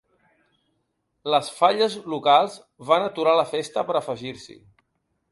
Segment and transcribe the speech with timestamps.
[1.33, 2.55] Les falles locals
[2.91, 4.57] van aturar la festa per afegir-s’hi.